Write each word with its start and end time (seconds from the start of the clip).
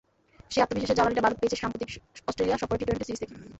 সেই 0.53 0.63
আত্মবিশ্বাসের 0.63 0.97
জ্বালানিটা 0.97 1.25
ভারত 1.25 1.37
পেয়েছে 1.39 1.61
সাম্প্রতিক 1.61 1.89
অস্ট্রেলিয়া 2.29 2.59
সফরে 2.61 2.79
টি-টোয়েন্টি 2.79 3.05
সিরিজ 3.07 3.19
থেকে। 3.23 3.35